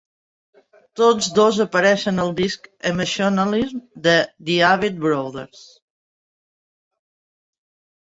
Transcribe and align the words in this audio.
Tots 0.99 1.25
dos 1.39 1.57
apareixen 1.65 2.21
al 2.23 2.31
disc 2.39 2.65
"Emotionalism" 2.91 3.83
de 4.07 4.15
The 4.47 4.55
Avett 4.71 4.97
Brothers. 5.05 5.61